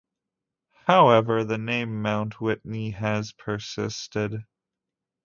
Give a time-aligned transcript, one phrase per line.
[0.87, 4.33] However, the name Mount Whitney has persisted.